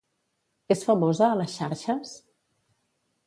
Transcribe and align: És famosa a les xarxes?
És 0.75 0.81
famosa 0.87 1.27
a 1.27 1.37
les 1.41 1.53
xarxes? 1.59 2.17